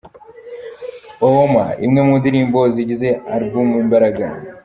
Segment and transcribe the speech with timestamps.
[1.25, 4.25] Owooma, imwe mu ndirimbo zigize album ’Imbaraga’.